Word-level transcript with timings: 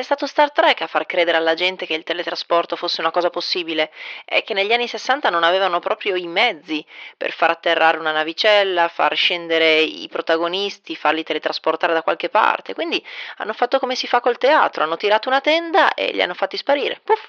È 0.00 0.02
stato 0.02 0.24
Star 0.24 0.50
Trek 0.50 0.80
a 0.80 0.86
far 0.86 1.04
credere 1.04 1.36
alla 1.36 1.52
gente 1.52 1.84
che 1.84 1.92
il 1.92 2.04
teletrasporto 2.04 2.74
fosse 2.74 3.02
una 3.02 3.10
cosa 3.10 3.28
possibile 3.28 3.92
e 4.24 4.42
che 4.42 4.54
negli 4.54 4.72
anni 4.72 4.88
60 4.88 5.28
non 5.28 5.44
avevano 5.44 5.78
proprio 5.78 6.16
i 6.16 6.26
mezzi 6.26 6.82
per 7.18 7.32
far 7.32 7.50
atterrare 7.50 7.98
una 7.98 8.10
navicella, 8.10 8.88
far 8.88 9.14
scendere 9.14 9.82
i 9.82 10.08
protagonisti, 10.10 10.96
farli 10.96 11.22
teletrasportare 11.22 11.92
da 11.92 12.02
qualche 12.02 12.30
parte. 12.30 12.72
Quindi 12.72 13.04
hanno 13.36 13.52
fatto 13.52 13.78
come 13.78 13.94
si 13.94 14.06
fa 14.06 14.20
col 14.20 14.38
teatro, 14.38 14.84
hanno 14.84 14.96
tirato 14.96 15.28
una 15.28 15.42
tenda 15.42 15.92
e 15.92 16.12
li 16.12 16.22
hanno 16.22 16.32
fatti 16.32 16.56
sparire. 16.56 17.02
Puff! 17.04 17.28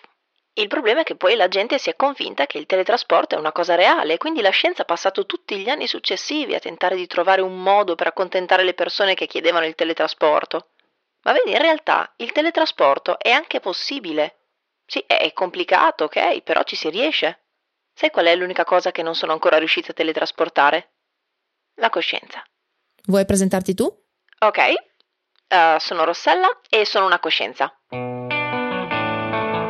Il 0.54 0.70
problema 0.70 1.02
è 1.02 1.04
che 1.04 1.16
poi 1.16 1.36
la 1.36 1.50
gente 1.50 1.78
si 1.78 1.90
è 1.90 1.98
convinta 1.98 2.46
che 2.46 2.58
il 2.58 2.68
teletrasporto 2.68 3.36
è 3.36 3.38
una 3.38 3.52
cosa 3.52 3.76
reale, 3.76 4.18
quindi 4.18 4.40
la 4.40 4.50
scienza 4.50 4.84
ha 4.84 4.86
passato 4.86 5.26
tutti 5.26 5.58
gli 5.58 5.68
anni 5.68 5.88
successivi 5.88 6.56
a 6.56 6.60
tentare 6.60 6.96
di 6.96 7.08
trovare 7.08 7.42
un 7.42 7.62
modo 7.62 7.96
per 7.96 8.08
accontentare 8.08 8.64
le 8.64 8.74
persone 8.74 9.14
che 9.14 9.28
chiedevano 9.28 9.66
il 9.66 9.76
teletrasporto. 9.76 10.68
Ma 11.24 11.34
vedi, 11.34 11.52
in 11.52 11.60
realtà 11.60 12.12
il 12.18 12.32
teletrasporto 12.32 13.20
è 13.20 13.30
anche 13.30 13.60
possibile. 13.60 14.38
Sì, 14.86 15.04
è 15.06 15.32
complicato, 15.34 16.06
ok, 16.06 16.42
però 16.42 16.64
ci 16.64 16.76
si 16.76 16.90
riesce. 16.90 17.46
Sai 17.94 18.10
qual 18.10 18.26
è 18.26 18.36
l'unica 18.36 18.64
cosa 18.64 18.92
che 18.92 19.04
non 19.04 19.16
sono 19.16 19.32
ancora 19.32 19.58
riuscita 19.58 19.92
a 19.92 19.94
teletrasportare? 19.94 20.94
La 21.76 21.90
coscienza. 21.90 22.44
Vuoi 23.06 23.26
presentarti 23.26 23.74
tu? 23.74 23.86
Ok, 24.40 24.58
uh, 25.50 25.78
sono 25.78 26.04
Rossella 26.04 26.60
e 26.70 26.86
sono 26.86 27.06
una 27.06 27.20
coscienza. 27.20 27.74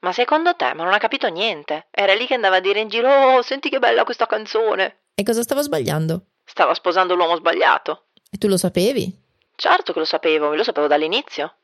Ma 0.00 0.12
secondo 0.12 0.54
te, 0.54 0.74
ma 0.74 0.84
non 0.84 0.92
ha 0.92 0.98
capito 0.98 1.28
niente. 1.28 1.86
Era 1.90 2.14
lì 2.14 2.26
che 2.26 2.34
andava 2.34 2.56
a 2.56 2.60
dire 2.60 2.80
in 2.80 2.88
giro, 2.88 3.36
oh, 3.36 3.42
senti 3.42 3.68
che 3.70 3.78
bella 3.78 4.04
questa 4.04 4.26
canzone. 4.26 5.04
E 5.14 5.22
cosa 5.22 5.42
stava 5.42 5.62
sbagliando? 5.62 6.26
Stava 6.44 6.74
sposando 6.74 7.14
l'uomo 7.14 7.36
sbagliato. 7.36 8.06
E 8.30 8.36
tu 8.36 8.48
lo 8.48 8.56
sapevi? 8.56 9.22
Certo 9.54 9.92
che 9.92 10.00
lo 10.00 10.04
sapevo, 10.04 10.54
lo 10.54 10.64
sapevo 10.64 10.88
dall'inizio. 10.88 11.54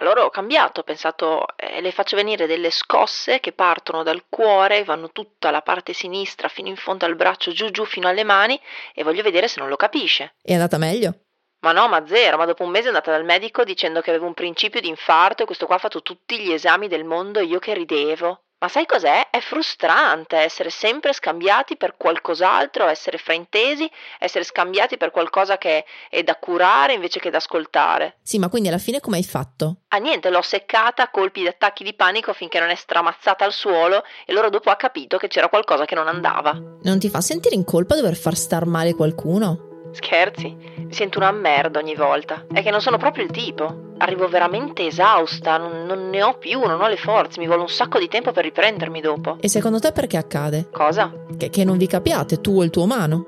Allora 0.00 0.24
ho 0.24 0.30
cambiato, 0.30 0.80
ho 0.80 0.84
pensato, 0.84 1.44
eh, 1.56 1.80
le 1.80 1.90
faccio 1.90 2.14
venire 2.14 2.46
delle 2.46 2.70
scosse 2.70 3.40
che 3.40 3.52
partono 3.52 4.04
dal 4.04 4.26
cuore, 4.28 4.84
vanno 4.84 5.10
tutta 5.10 5.50
la 5.50 5.60
parte 5.60 5.92
sinistra 5.92 6.48
fino 6.48 6.68
in 6.68 6.76
fondo 6.76 7.04
al 7.04 7.16
braccio, 7.16 7.50
giù 7.50 7.70
giù 7.70 7.84
fino 7.84 8.06
alle 8.06 8.22
mani 8.22 8.60
e 8.94 9.02
voglio 9.02 9.24
vedere 9.24 9.48
se 9.48 9.58
non 9.58 9.68
lo 9.68 9.74
capisce. 9.74 10.34
È 10.40 10.52
andata 10.52 10.78
meglio? 10.78 11.22
Ma 11.60 11.72
no, 11.72 11.88
ma 11.88 12.06
zero, 12.06 12.36
ma 12.36 12.44
dopo 12.44 12.62
un 12.62 12.70
mese 12.70 12.84
è 12.84 12.88
andata 12.88 13.10
dal 13.10 13.24
medico 13.24 13.64
dicendo 13.64 14.00
che 14.00 14.10
avevo 14.10 14.26
un 14.26 14.34
principio 14.34 14.80
di 14.80 14.86
infarto 14.86 15.42
e 15.42 15.46
questo 15.46 15.66
qua 15.66 15.74
ha 15.74 15.80
fatto 15.80 16.02
tutti 16.02 16.38
gli 16.38 16.52
esami 16.52 16.86
del 16.86 17.02
mondo 17.02 17.40
e 17.40 17.44
io 17.44 17.58
che 17.58 17.74
ridevo. 17.74 18.44
Ma 18.60 18.66
sai 18.66 18.86
cos'è? 18.86 19.30
È 19.30 19.38
frustrante 19.38 20.36
essere 20.36 20.70
sempre 20.70 21.12
scambiati 21.12 21.76
per 21.76 21.94
qualcos'altro, 21.96 22.88
essere 22.88 23.16
fraintesi, 23.16 23.88
essere 24.18 24.42
scambiati 24.42 24.96
per 24.96 25.12
qualcosa 25.12 25.58
che 25.58 25.84
è 26.10 26.24
da 26.24 26.34
curare 26.34 26.94
invece 26.94 27.20
che 27.20 27.30
da 27.30 27.36
ascoltare. 27.36 28.16
Sì, 28.20 28.38
ma 28.40 28.48
quindi 28.48 28.66
alla 28.66 28.78
fine 28.78 28.98
come 28.98 29.18
hai 29.18 29.22
fatto? 29.22 29.82
Ah 29.88 29.98
niente, 29.98 30.30
l'ho 30.30 30.42
seccata 30.42 31.04
a 31.04 31.10
colpi 31.10 31.42
di 31.42 31.46
attacchi 31.46 31.84
di 31.84 31.94
panico 31.94 32.32
finché 32.32 32.58
non 32.58 32.70
è 32.70 32.74
stramazzata 32.74 33.44
al 33.44 33.52
suolo 33.52 34.02
e 34.26 34.32
allora 34.32 34.48
dopo 34.48 34.70
ha 34.70 34.76
capito 34.76 35.18
che 35.18 35.28
c'era 35.28 35.48
qualcosa 35.48 35.84
che 35.84 35.94
non 35.94 36.08
andava. 36.08 36.52
Non 36.82 36.98
ti 36.98 37.08
fa 37.08 37.20
sentire 37.20 37.54
in 37.54 37.62
colpa 37.62 37.94
dover 37.94 38.16
far 38.16 38.34
star 38.34 38.66
male 38.66 38.92
qualcuno? 38.94 39.67
Scherzi? 39.92 40.56
Mi 40.76 40.92
sento 40.92 41.18
una 41.18 41.30
merda 41.32 41.78
ogni 41.78 41.94
volta. 41.94 42.46
È 42.52 42.62
che 42.62 42.70
non 42.70 42.80
sono 42.80 42.98
proprio 42.98 43.24
il 43.24 43.30
tipo. 43.30 43.86
Arrivo 43.98 44.28
veramente 44.28 44.86
esausta, 44.86 45.56
non, 45.56 45.84
non, 45.86 46.08
ne 46.08 46.22
ho 46.22 46.34
più, 46.38 46.60
non 46.60 46.80
ho 46.80 46.88
le 46.88 46.96
forze, 46.96 47.40
mi 47.40 47.46
vuole 47.46 47.62
un 47.62 47.68
sacco 47.68 47.98
di 47.98 48.08
tempo 48.08 48.32
per 48.32 48.44
riprendermi 48.44 49.00
dopo. 49.00 49.36
E 49.40 49.48
secondo 49.48 49.80
te 49.80 49.92
perché 49.92 50.16
accade? 50.16 50.68
Cosa? 50.70 51.12
Che, 51.36 51.50
che 51.50 51.64
non 51.64 51.76
vi 51.78 51.86
capiate, 51.86 52.40
tu 52.40 52.58
o 52.58 52.62
il 52.62 52.70
tuo 52.70 52.84
umano? 52.84 53.26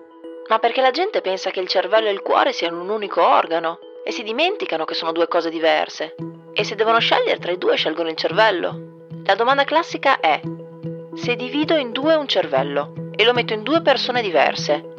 Ma 0.48 0.58
perché 0.58 0.80
la 0.80 0.90
gente 0.90 1.20
pensa 1.20 1.50
che 1.50 1.60
il 1.60 1.68
cervello 1.68 2.08
e 2.08 2.12
il 2.12 2.22
cuore 2.22 2.52
siano 2.52 2.80
un 2.80 2.88
unico 2.88 3.24
organo 3.24 3.78
e 4.04 4.12
si 4.12 4.22
dimenticano 4.22 4.84
che 4.84 4.94
sono 4.94 5.12
due 5.12 5.28
cose 5.28 5.50
diverse. 5.50 6.14
E 6.52 6.64
se 6.64 6.74
devono 6.74 6.98
scegliere 6.98 7.38
tra 7.38 7.52
i 7.52 7.58
due 7.58 7.76
scelgono 7.76 8.08
il 8.08 8.16
cervello. 8.16 9.06
La 9.24 9.34
domanda 9.34 9.64
classica 9.64 10.18
è: 10.18 10.40
se 11.14 11.36
divido 11.36 11.76
in 11.76 11.92
due 11.92 12.14
un 12.14 12.26
cervello 12.26 12.94
e 13.14 13.24
lo 13.24 13.32
metto 13.32 13.52
in 13.52 13.62
due 13.62 13.82
persone 13.82 14.22
diverse, 14.22 14.89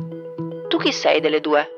tu 0.72 0.78
chi 0.78 0.94
sei 0.94 1.20
delle 1.20 1.42
due? 1.42 1.70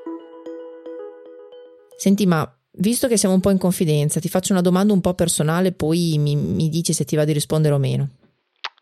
Senti, 1.98 2.28
ma 2.28 2.48
visto 2.74 3.08
che 3.08 3.18
siamo 3.18 3.34
un 3.34 3.42
po' 3.42 3.50
in 3.50 3.58
confidenza, 3.58 4.20
ti 4.20 4.30
faccio 4.30 4.54
una 4.54 4.62
domanda 4.62 4.94
un 4.94 5.02
po' 5.02 5.16
personale, 5.16 5.72
poi 5.72 6.18
mi, 6.20 6.36
mi 6.36 6.70
dici 6.70 6.94
se 6.94 7.04
ti 7.04 7.16
va 7.16 7.26
di 7.26 7.34
rispondere 7.34 7.74
o 7.74 7.80
meno. 7.80 8.09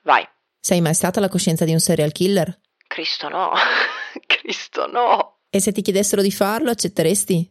Vai. 0.04 0.28
Sei 0.60 0.82
mai 0.82 0.94
stata 0.96 1.22
la 1.22 1.30
coscienza 1.30 1.64
di 1.64 1.72
un 1.72 1.80
serial 1.80 2.12
killer? 2.12 2.60
Cristo 2.88 3.30
no. 3.30 3.54
Cristo 4.28 4.86
no. 4.88 5.38
E 5.50 5.62
se 5.62 5.72
ti 5.72 5.82
chiedessero 5.82 6.22
di 6.22 6.32
farlo, 6.32 6.72
accetteresti? 6.72 7.50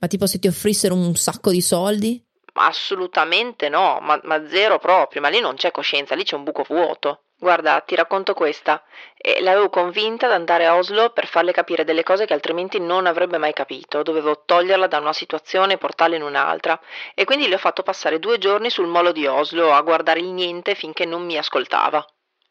Ma 0.00 0.08
tipo 0.08 0.26
se 0.26 0.40
ti 0.40 0.48
offrissero 0.48 0.96
un 0.96 1.14
sacco 1.14 1.52
di 1.52 1.62
soldi? 1.62 2.20
Assolutamente 2.54 3.68
no, 3.68 4.00
ma, 4.00 4.20
ma 4.24 4.48
zero 4.48 4.80
proprio, 4.80 5.20
ma 5.20 5.28
lì 5.28 5.38
non 5.38 5.54
c'è 5.54 5.70
coscienza, 5.70 6.16
lì 6.16 6.24
c'è 6.24 6.34
un 6.34 6.42
buco 6.42 6.64
vuoto. 6.68 7.26
Guarda, 7.42 7.80
ti 7.80 7.94
racconto 7.94 8.34
questa. 8.34 8.84
E 9.16 9.40
l'avevo 9.40 9.70
convinta 9.70 10.26
ad 10.26 10.32
andare 10.32 10.66
a 10.66 10.76
Oslo 10.76 11.08
per 11.08 11.26
farle 11.26 11.52
capire 11.52 11.84
delle 11.84 12.02
cose 12.02 12.26
che 12.26 12.34
altrimenti 12.34 12.78
non 12.78 13.06
avrebbe 13.06 13.38
mai 13.38 13.54
capito. 13.54 14.02
Dovevo 14.02 14.42
toglierla 14.44 14.86
da 14.86 14.98
una 14.98 15.14
situazione 15.14 15.72
e 15.72 15.78
portarla 15.78 16.16
in 16.16 16.22
un'altra. 16.22 16.78
E 17.14 17.24
quindi 17.24 17.48
le 17.48 17.54
ho 17.54 17.58
fatto 17.58 17.82
passare 17.82 18.18
due 18.18 18.36
giorni 18.36 18.68
sul 18.68 18.88
molo 18.88 19.10
di 19.10 19.26
Oslo 19.26 19.72
a 19.72 19.80
guardare 19.80 20.20
il 20.20 20.26
niente 20.26 20.74
finché 20.74 21.06
non 21.06 21.24
mi 21.24 21.38
ascoltava. 21.38 22.04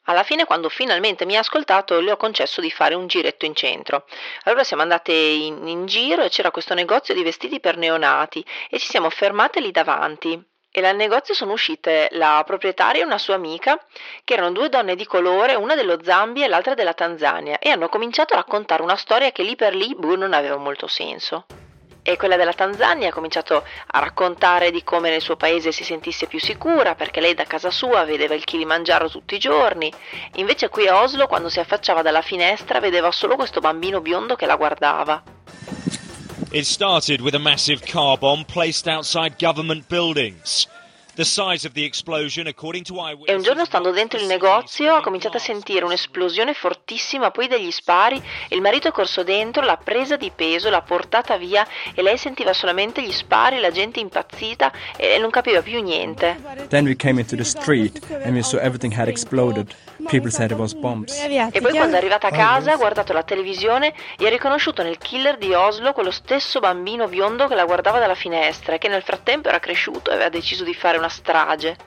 Alla 0.05 0.23
fine, 0.23 0.45
quando 0.45 0.69
finalmente 0.69 1.23
mi 1.23 1.37
ha 1.37 1.41
ascoltato, 1.41 1.99
le 1.99 2.11
ho 2.11 2.17
concesso 2.17 2.59
di 2.59 2.71
fare 2.71 2.95
un 2.95 3.05
giretto 3.05 3.45
in 3.45 3.53
centro. 3.53 4.05
Allora 4.45 4.63
siamo 4.63 4.81
andate 4.81 5.13
in, 5.13 5.67
in 5.67 5.85
giro 5.85 6.23
e 6.23 6.29
c'era 6.29 6.49
questo 6.49 6.73
negozio 6.73 7.13
di 7.13 7.21
vestiti 7.21 7.59
per 7.59 7.77
neonati 7.77 8.43
e 8.67 8.79
ci 8.79 8.87
siamo 8.87 9.11
fermate 9.11 9.59
lì 9.59 9.69
davanti 9.69 10.43
e 10.71 10.81
dal 10.81 10.95
negozio 10.95 11.33
sono 11.33 11.53
uscite 11.53 12.09
la 12.11 12.43
proprietaria 12.45 13.01
e 13.01 13.05
una 13.05 13.17
sua 13.17 13.35
amica, 13.35 13.79
che 14.23 14.33
erano 14.33 14.51
due 14.51 14.69
donne 14.69 14.95
di 14.95 15.05
colore, 15.05 15.55
una 15.55 15.75
dello 15.75 15.99
Zambia 16.03 16.45
e 16.45 16.47
l'altra 16.47 16.75
della 16.75 16.93
Tanzania, 16.93 17.57
e 17.59 17.69
hanno 17.69 17.89
cominciato 17.89 18.33
a 18.33 18.37
raccontare 18.37 18.83
una 18.83 18.95
storia 18.95 19.31
che 19.31 19.43
lì 19.43 19.55
per 19.55 19.73
lì 19.73 19.95
boh, 19.95 20.15
non 20.15 20.33
aveva 20.33 20.57
molto 20.57 20.87
senso. 20.87 21.45
E 22.01 22.17
quella 22.17 22.37
della 22.37 22.53
Tanzania 22.53 23.09
ha 23.09 23.13
cominciato 23.13 23.63
a 23.87 23.99
raccontare 23.99 24.71
di 24.71 24.83
come 24.83 25.09
nel 25.09 25.21
suo 25.21 25.35
paese 25.35 25.71
si 25.71 25.83
sentisse 25.83 26.27
più 26.27 26.39
sicura, 26.39 26.95
perché 26.95 27.19
lei 27.19 27.33
da 27.33 27.43
casa 27.43 27.71
sua 27.71 28.05
vedeva 28.05 28.35
il 28.35 28.45
Kilimangiaro 28.45 29.09
tutti 29.09 29.35
i 29.35 29.39
giorni. 29.39 29.91
Invece 30.35 30.69
qui 30.69 30.87
a 30.87 31.01
Oslo, 31.01 31.27
quando 31.27 31.49
si 31.49 31.59
affacciava 31.59 32.01
dalla 32.01 32.21
finestra, 32.21 32.79
vedeva 32.79 33.11
solo 33.11 33.35
questo 33.35 33.59
bambino 33.59 34.01
biondo 34.01 34.35
che 34.35 34.45
la 34.45 34.55
guardava. 34.55 35.21
It 36.51 36.65
started 36.65 37.21
with 37.21 37.35
a 37.35 37.39
massive 37.39 37.85
car 37.85 38.17
bomb 38.17 38.43
placed 38.43 38.87
outside 38.87 39.35
government 39.37 39.87
buildings. 39.87 40.67
E 41.15 41.25
un 43.33 43.41
giorno 43.41 43.65
stando 43.65 43.91
dentro 43.91 44.17
il 44.19 44.25
negozio 44.25 44.95
ha 44.95 45.01
cominciato 45.01 45.37
a 45.37 45.39
sentire 45.39 45.83
un'esplosione 45.83 46.53
fortissima, 46.53 47.29
poi 47.29 47.47
degli 47.47 47.69
spari, 47.71 48.19
il 48.49 48.61
marito 48.61 48.87
è 48.87 48.91
corso 48.91 49.21
dentro, 49.23 49.61
l'ha 49.63 49.75
presa 49.75 50.15
di 50.15 50.31
peso, 50.33 50.69
l'ha 50.69 50.81
portata 50.81 51.37
via 51.37 51.67
e 51.93 52.01
lei 52.01 52.17
sentiva 52.17 52.53
solamente 52.53 53.03
gli 53.03 53.11
spari, 53.11 53.59
la 53.59 53.69
gente 53.69 53.99
impazzita 53.99 54.71
e 54.95 55.17
non 55.19 55.29
capiva 55.29 55.61
più 55.61 55.83
niente. 55.83 56.41
Then 56.69 56.85
we 56.85 56.95
came 56.95 57.19
into 57.19 57.35
the 57.35 57.43
street 57.43 57.99
and 58.23 58.33
we 58.33 58.41
saw 58.41 58.57
everything 58.57 58.97
had 58.97 59.07
exploded. 59.09 59.75
People 60.09 60.31
said 60.31 60.49
it 60.49 60.57
was 60.57 60.73
bombs. 60.73 61.15
E 61.19 61.61
poi 61.61 61.71
quando 61.71 61.93
è 61.93 61.97
arrivata 61.99 62.27
a 62.27 62.31
casa 62.31 62.73
ha 62.73 62.77
guardato 62.77 63.13
la 63.13 63.21
televisione 63.21 63.93
e 64.17 64.25
ha 64.25 64.29
riconosciuto 64.29 64.81
nel 64.81 64.97
killer 64.97 65.37
di 65.37 65.53
Oslo 65.53 65.93
quello 65.93 66.09
stesso 66.09 66.59
bambino 66.59 67.07
biondo 67.07 67.47
che 67.47 67.53
la 67.53 67.65
guardava 67.65 67.99
dalla 67.99 68.15
finestra 68.15 68.73
e 68.73 68.77
che 68.79 68.87
nel 68.87 69.03
frattempo 69.03 69.49
era 69.49 69.59
cresciuto 69.59 70.09
e 70.09 70.15
aveva 70.15 70.29
deciso 70.29 70.63
di 70.63 70.73
fare 70.73 70.97
una 70.97 71.09
strage. 71.09 71.77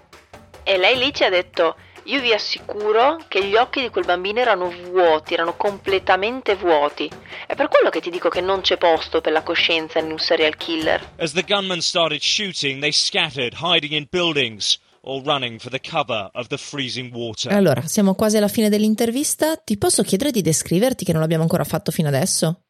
E 0.62 0.78
lei 0.78 0.96
lì 0.98 1.12
ci 1.12 1.24
ha 1.24 1.30
detto 1.30 1.74
io 2.04 2.20
vi 2.20 2.32
assicuro 2.32 3.18
che 3.28 3.44
gli 3.44 3.56
occhi 3.56 3.80
di 3.80 3.88
quel 3.88 4.04
bambino 4.04 4.40
erano 4.40 4.70
vuoti, 4.70 5.34
erano 5.34 5.56
completamente 5.56 6.54
vuoti. 6.54 7.10
È 7.46 7.54
per 7.54 7.68
quello 7.68 7.90
che 7.90 8.00
ti 8.00 8.10
dico 8.10 8.28
che 8.28 8.40
non 8.40 8.60
c'è 8.60 8.76
posto 8.76 9.20
per 9.20 9.32
la 9.32 9.42
coscienza 9.42 9.98
in 9.98 10.10
un 10.10 10.18
serial 10.18 10.56
killer. 10.56 11.12
As 11.18 11.32
the 11.32 11.42
gunmen 11.42 11.80
started 11.80 12.20
shooting, 12.20 12.80
they 12.80 12.92
scattered, 12.92 13.54
hiding 13.60 13.92
in 13.92 14.06
buildings. 14.10 14.78
Allora, 17.56 17.82
siamo 17.82 18.14
quasi 18.14 18.36
alla 18.36 18.48
fine 18.48 18.68
dell'intervista. 18.68 19.56
Ti 19.56 19.76
posso 19.76 20.02
chiedere 20.02 20.30
di 20.30 20.42
descriverti 20.42 21.04
che 21.04 21.12
non 21.12 21.20
l'abbiamo 21.20 21.42
ancora 21.42 21.64
fatto 21.64 21.90
fino 21.90 22.08
adesso? 22.08 22.62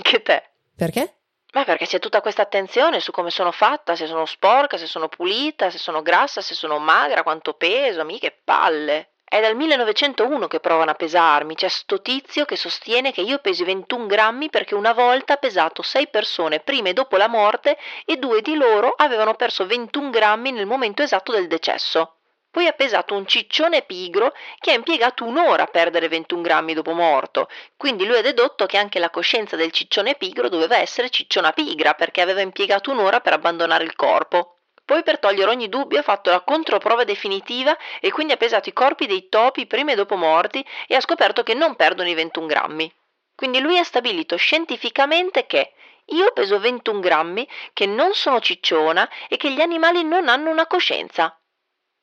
Che 0.00 0.22
te? 0.22 0.42
Perché? 0.76 1.14
Ma 1.54 1.64
perché 1.64 1.86
c'è 1.86 1.98
tutta 1.98 2.20
questa 2.20 2.42
attenzione 2.42 3.00
su 3.00 3.10
come 3.10 3.30
sono 3.30 3.50
fatta, 3.50 3.96
se 3.96 4.06
sono 4.06 4.26
sporca, 4.26 4.76
se 4.76 4.86
sono 4.86 5.08
pulita, 5.08 5.70
se 5.70 5.78
sono 5.78 6.02
grassa, 6.02 6.40
se 6.40 6.54
sono 6.54 6.78
magra, 6.78 7.24
quanto 7.24 7.54
peso, 7.54 8.04
mica 8.04 8.32
palle. 8.44 9.14
È 9.30 9.42
dal 9.42 9.56
1901 9.56 10.46
che 10.46 10.58
provano 10.58 10.90
a 10.90 10.94
pesarmi, 10.94 11.54
c'è 11.54 11.68
sto 11.68 12.00
tizio 12.00 12.46
che 12.46 12.56
sostiene 12.56 13.12
che 13.12 13.20
io 13.20 13.40
pesi 13.40 13.62
21 13.62 14.06
grammi 14.06 14.48
perché 14.48 14.74
una 14.74 14.94
volta 14.94 15.34
ha 15.34 15.36
pesato 15.36 15.82
6 15.82 16.08
persone 16.08 16.60
prima 16.60 16.88
e 16.88 16.94
dopo 16.94 17.18
la 17.18 17.28
morte 17.28 17.76
e 18.06 18.16
due 18.16 18.40
di 18.40 18.54
loro 18.54 18.94
avevano 18.96 19.34
perso 19.34 19.66
21 19.66 20.08
grammi 20.08 20.50
nel 20.50 20.64
momento 20.64 21.02
esatto 21.02 21.32
del 21.32 21.46
decesso. 21.46 22.14
Poi 22.50 22.66
ha 22.68 22.72
pesato 22.72 23.14
un 23.14 23.26
ciccione 23.26 23.82
pigro 23.82 24.32
che 24.60 24.70
ha 24.70 24.74
impiegato 24.74 25.24
un'ora 25.24 25.64
a 25.64 25.66
perdere 25.66 26.08
21 26.08 26.40
grammi 26.40 26.72
dopo 26.72 26.92
morto. 26.92 27.50
Quindi 27.76 28.06
lui 28.06 28.16
ha 28.16 28.22
dedotto 28.22 28.64
che 28.64 28.78
anche 28.78 28.98
la 28.98 29.10
coscienza 29.10 29.56
del 29.56 29.72
ciccione 29.72 30.14
pigro 30.14 30.48
doveva 30.48 30.78
essere 30.78 31.10
cicciona 31.10 31.52
pigra 31.52 31.92
perché 31.92 32.22
aveva 32.22 32.40
impiegato 32.40 32.90
un'ora 32.90 33.20
per 33.20 33.34
abbandonare 33.34 33.84
il 33.84 33.94
corpo. 33.94 34.57
Poi 34.88 35.02
per 35.02 35.18
togliere 35.18 35.50
ogni 35.50 35.68
dubbio 35.68 35.98
ha 35.98 36.02
fatto 36.02 36.30
la 36.30 36.40
controprova 36.40 37.04
definitiva 37.04 37.76
e 38.00 38.10
quindi 38.10 38.32
ha 38.32 38.38
pesato 38.38 38.70
i 38.70 38.72
corpi 38.72 39.04
dei 39.04 39.28
topi 39.28 39.66
prima 39.66 39.92
e 39.92 39.94
dopo 39.94 40.16
morti 40.16 40.64
e 40.86 40.94
ha 40.94 41.00
scoperto 41.02 41.42
che 41.42 41.52
non 41.52 41.76
perdono 41.76 42.08
i 42.08 42.14
21 42.14 42.46
grammi. 42.46 42.94
Quindi 43.34 43.60
lui 43.60 43.76
ha 43.76 43.84
stabilito 43.84 44.36
scientificamente 44.36 45.44
che 45.44 45.74
io 46.06 46.32
peso 46.32 46.58
21 46.58 47.00
grammi, 47.00 47.46
che 47.74 47.84
non 47.84 48.14
sono 48.14 48.40
cicciona 48.40 49.06
e 49.28 49.36
che 49.36 49.52
gli 49.52 49.60
animali 49.60 50.04
non 50.04 50.26
hanno 50.26 50.48
una 50.48 50.66
coscienza 50.66 51.38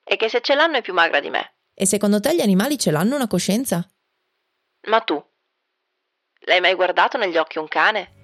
e 0.03 0.15
che 0.15 0.29
se 0.29 0.41
ce 0.41 0.53
l'hanno 0.53 0.77
è 0.77 0.83
più 0.83 0.93
magra 0.93 1.19
di 1.19 1.31
me. 1.31 1.55
E 1.73 1.87
secondo 1.87 2.19
te 2.19 2.35
gli 2.35 2.41
animali 2.41 2.77
ce 2.77 2.91
l'hanno 2.91 3.15
una 3.15 3.25
coscienza? 3.25 3.83
Ma 4.89 5.01
tu? 5.01 5.19
L'hai 6.41 6.61
mai 6.61 6.75
guardato 6.75 7.17
negli 7.17 7.37
occhi 7.37 7.57
un 7.57 7.67
cane? 7.67 8.14